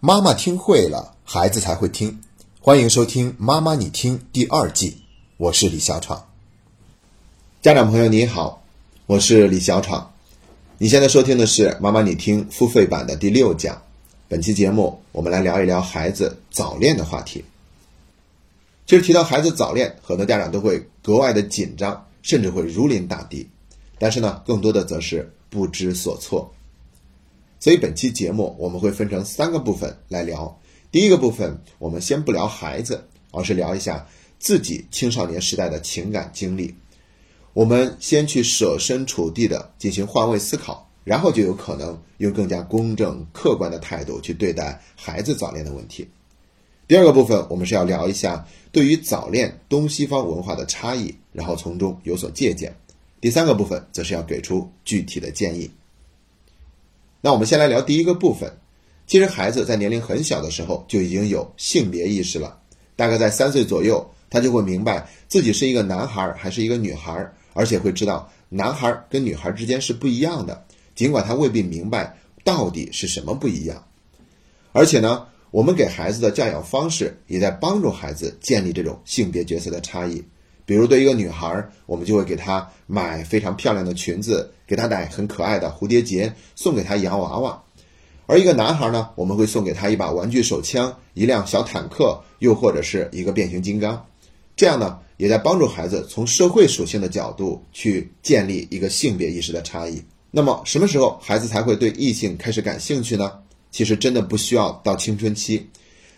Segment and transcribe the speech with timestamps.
[0.00, 2.20] 妈妈听会了，孩子才会听。
[2.60, 4.98] 欢迎收听《妈妈你听》第二季，
[5.38, 6.24] 我是李小闯。
[7.60, 8.62] 家长朋友你好，
[9.06, 10.12] 我是李小闯。
[10.78, 13.82] 你现在收听的是《妈妈你听》付费版的第六讲。
[14.28, 17.44] 本期节目，我们来聊一聊孩子早恋的话题。
[18.86, 23.48] 其实提到孩子早恋，很多家长都会格外的紧张，甚至会如临大敌。
[23.98, 26.54] 但是呢，更多的则是不知所措。
[27.60, 30.60] 所以本期节目我们会分成三个部分来聊。
[30.90, 34.06] 第一个部分，我们先不聊孩子，而是聊一下
[34.38, 36.74] 自己青少年时代的情感经历。
[37.52, 46.08] 我们先去设身处地的进行换位思考，然后就有可能用更加公正、客观的态度去对待孩子早恋的问题。
[46.86, 52.74] 第二个部分，我们是要聊一下对于早恋东西方文化的差异，然后从中有所借鉴。
[53.20, 55.68] 第三个部分，则是要给出具体的建议。
[57.20, 58.52] 那我们先来聊第一个部分。
[59.06, 62.58] 其实孩子在年龄很小的时候就已经有性别意识了，
[62.94, 73.82] 大概在三岁左右，他就会明白自己是一个男孩还是一个女孩，而且会知道男孩跟女孩之间是不一样的，尽管他未必明白到底是什么不一样。
[74.72, 80.22] 而且呢，我们给孩子的教养方式也在帮助孩子建立这种性别角色的差异。
[80.68, 87.58] 比如对一个女孩，我们就会给她买非常漂亮的裙子，给她戴很可爱的蝴蝶结，送给她洋娃娃；
[88.26, 94.04] 而一个男孩呢，我们会送给他一把玩具手枪、一辆小坦克，又或者是一个变形金刚。
[94.56, 100.02] 这样呢，也在帮助孩子从社会属性的角度去建立一个性别意识的差异。
[100.30, 103.32] 那么，什么时候孩子才会对异性开始感兴趣呢？
[103.70, 105.66] 其实真的不需要到青春期，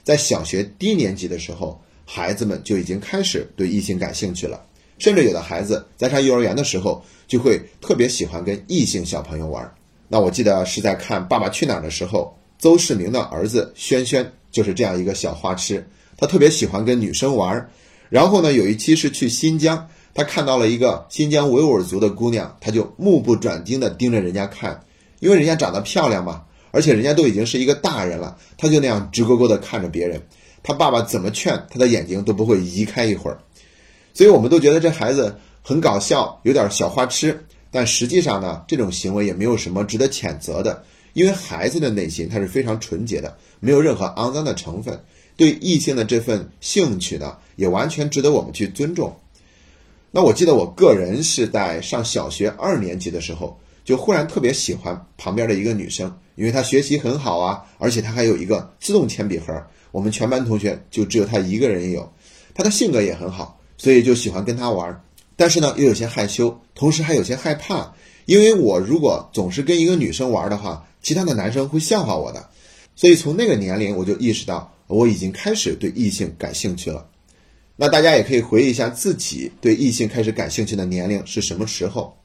[0.02, 1.80] 在小学低年级的时候。
[2.12, 4.60] 孩子们就已经开始对异性感兴趣了，
[4.98, 9.72] 甚至有的孩子在上幼儿园的时候就会特别喜欢跟异性小朋友玩。
[10.08, 17.70] 那我记得是在看《爸爸去哪儿》的时候，邹市明的儿子轩轩就是这样一个小花痴，他特别喜欢跟女生玩。
[18.08, 24.82] 然后呢，有一期是去新疆，他看到了一个新疆维吾尔族的姑娘，他就目不转睛地盯着人家看，
[25.20, 30.20] 因为人家长得漂亮嘛，而且人家都已经是一个大人了，他就那样直勾勾地看着别人。
[30.62, 33.38] 他爸爸怎么劝，他的眼睛都不会移开一会儿，
[34.12, 37.44] 所以我们都觉得这孩子很搞笑，有点小花痴。
[37.70, 40.82] 但实际上呢，这种行为也没有什么值得谴责的，
[41.12, 45.00] 因为孩子的内心他是非常纯洁的，没有任何肮脏的成分。
[45.36, 49.16] 对异性的这份兴趣呢，也完全值得我们去尊重。
[50.10, 53.56] 那我记得我个人是在上小学二年级的时候，
[53.90, 59.52] 就忽然特别喜欢旁边的一个女生，因为她学习很好啊，而且她还有一个自动铅笔盒。
[59.90, 62.08] 我们全班同学就只有她一个人有，
[62.54, 65.02] 她的性格也很好，所以就喜欢跟她玩。
[65.34, 67.92] 但是呢，又有些害羞，同时还有些害怕，
[68.26, 72.48] 因为我如果总是跟一个女生玩的话，其他的男生会笑话我的。
[72.94, 77.04] 所以从那个年龄，我就意识到我已经开始对异性感兴趣了。
[77.74, 82.16] 那大家也可以回忆一下自己对异性开始感兴趣的年龄是什么时候。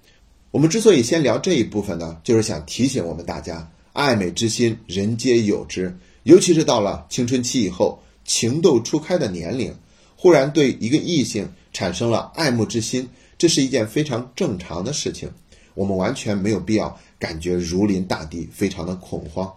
[0.51, 5.95] 我们之所以先聊这一部分呢，就是想提醒我们大家，爱美之心，人皆有之。
[6.23, 9.75] 尤其是到了青春期以后，情窦初开的年龄，
[10.15, 13.07] 忽然对一个异性产生了爱慕之心，
[13.37, 15.29] 这是一件非常正常的事情。
[15.73, 19.51] 我们完全没有必要感觉如临大敌，非常的恐慌。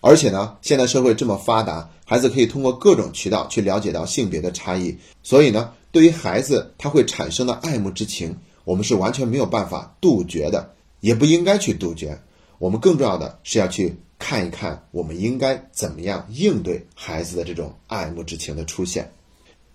[0.00, 4.96] 而且呢，现在社会这么发达，孩子可以通过各种渠道去了解到性别的差异。
[5.22, 8.34] 所以呢，对于孩子他会产生的爱慕之情，
[8.68, 12.20] 我们是完全没有办法杜绝的，也不应该去杜绝。
[12.58, 13.96] 我们更重要的是要去。
[14.18, 19.10] 看一看，我们应该怎么样应对孩子的这种爱慕之情的出现。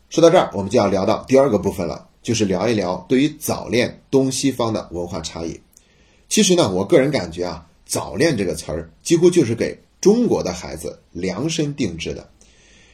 [0.10, 5.58] 说到这儿，我们就要聊到第二个部分了，就是聊一聊对于早恋东西方的文化差异。
[6.28, 12.30] 其实呢，我个人感觉啊，早恋这个词儿几乎就是给中国的孩子量身定制的，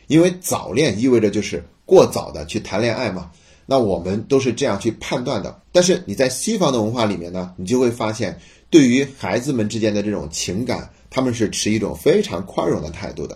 [0.05, 3.31] 因为早恋意味着就是过早的去谈恋爱嘛。
[3.69, 5.61] 那我们都是这样去判断的。
[5.71, 8.39] 但是你在西方的文化里面呢，你就会发现，
[8.71, 10.89] 对于孩子们之间的这种情感。
[11.11, 13.35] 他们是持一种非常宽容的态度的，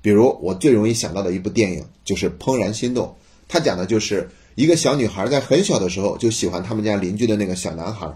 [0.00, 3.06] 比如我最容易想到的一部电影就是《怦然心动》，
[3.46, 8.10] 它讲的就是一个小女孩在很小的时候就喜欢他们家邻居的那个小男孩，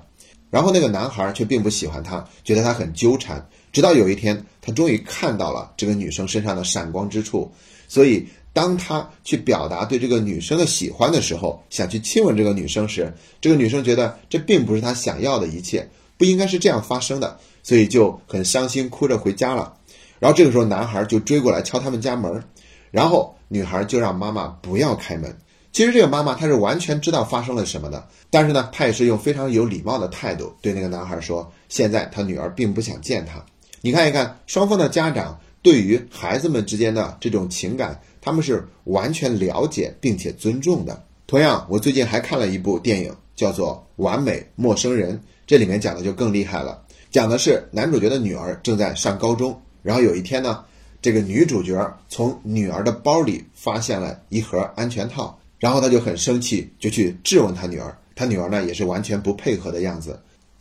[0.48, 7.52] 然后那个男孩却并不喜欢她，觉得她很纠缠，直到有一天他终于看到了这个女生身上的闪光之处，
[7.86, 8.26] 所以
[8.56, 15.86] 当他去表达对这个女生的喜欢的时候，想去亲吻这个女生时，这个女生觉得这并不是他想要的一切，
[16.16, 17.38] 不应该是这样发生的。
[17.62, 19.76] 所以就很伤心，哭着回家了。
[20.18, 22.42] 然后这个时候，男孩就追过来敲他们家门，
[22.90, 25.36] 然后女孩就让妈妈不要开门。
[25.70, 33.44] 其实这个妈妈她是完全知道发生了什么的，但是呢，她也是用非常有礼貌的态度对那个男孩说：“现在他女儿并不想见他。”
[33.82, 41.04] 你看一看，双方的家长对于孩子们之间的这种情感，他们是完全了解并且尊重的。
[41.26, 46.80] 同样，我最近还看了一部电影，叫做《完美陌生人》，这里面讲的就更厉害了，
[47.10, 50.64] 讲的是男主角的女儿正在上高中，然后有一天呢，
[51.02, 60.16] 这个女主角从女儿的包里发现了一盒安全套，然后她就很生气，就去质问他女儿，他女儿呢也是完全不配合的样子。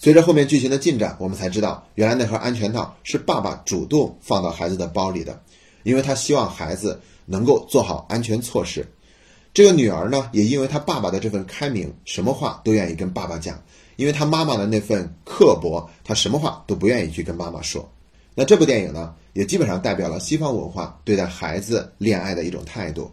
[0.06, 5.42] 随着后面剧情的进展，我们才知道，原来那盒安全套是爸爸主动放到孩子的包里的，
[5.82, 8.86] 因为他希望孩子能够做好安全措施。
[9.52, 13.56] 这个女儿呢，也因为她爸爸的这份开明，什么话都愿意跟爸爸讲；
[13.96, 17.92] 因为她妈妈的那份刻薄，她什么话都不愿意去跟妈妈说。
[18.36, 23.10] 那这部电影呢，也基本上代表了西方文化对待孩子恋爱的一种态度。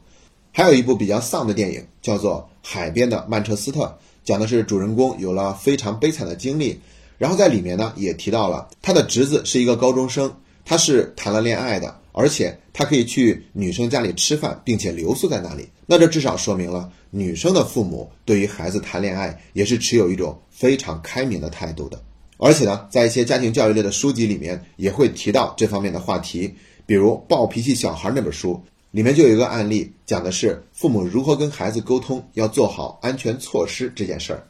[0.53, 3.87] 还有一部比较丧的电影，叫做《海边的曼彻斯特》。
[4.25, 6.79] 讲的是主人公有了非常悲惨的经历，
[7.19, 10.33] 然后在里面呢也提到了他的侄子是一个高中生，
[10.65, 15.69] 他是谈了恋爱的，而且他可以去女生家里吃饭，并且留宿在那里。
[15.87, 22.01] 那这至少说明了女生的父母对于孩子谈恋爱也是持有一种非常开明的态度的。
[22.39, 26.55] 而且呢，在一些家庭教育类的书籍里面也会提到这方面的话题，
[26.87, 28.63] 比如《暴脾气小孩》那本书。
[28.93, 34.47] 里面就有一个案例，讲的是父母如何跟孩子沟通，要做好安全措施这件事儿。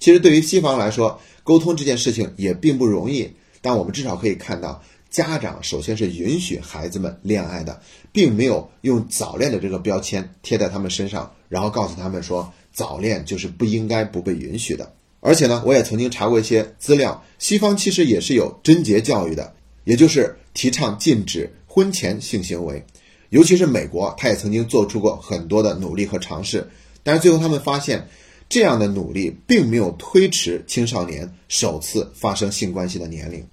[0.00, 3.30] 其实对于西方来说，沟通这件事情也并不容易。
[3.62, 7.80] 但我们至少可以看到，家长首先是允许孩子们恋爱的，
[8.12, 14.92] 并没有用早恋的这个标签贴在他们身上，然后告诉他们说早恋就是不应该、不被允许的。
[15.20, 19.54] 而且呢，我也曾经查过一些资料，西方其实也是有贞洁教育的，
[19.84, 22.84] 也就是提倡禁止婚前性行为。
[23.34, 26.64] 尤其是美国，他也曾经做出过很多的努力和尝试，
[27.02, 28.06] 但是最后他们发现，
[28.48, 33.44] 这样的努力并没有推迟青少年首次发生性关系的年龄，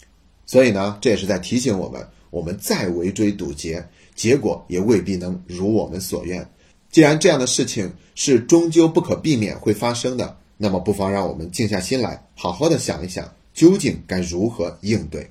[0.46, 3.84] 所以呢，这也是在提醒我们，我们再围追堵截，
[4.14, 6.48] 结果也未必能如我们所愿。
[6.92, 15.28] 既然这样的事情是终究不可避免会发生的，那么不妨让我们静下心来，好好的想一想，究竟该如何应对。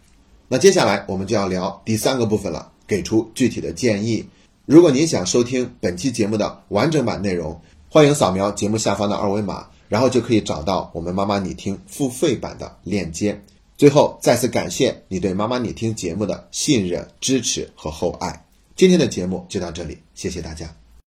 [0.49, 4.26] 那接下来我们就要聊第三个部分了，给出具体的建议。
[4.70, 13.43] 如果您想收听本期节目的完整版内容，欢迎扫描节目下方的二维码，然后就可以找到我们妈妈你听付费版的链接。
[13.76, 18.46] 最后，再次感谢你对妈妈你听节目的信任、支持和厚爱。
[18.76, 20.72] 今天的节目就到这里，谢谢大家。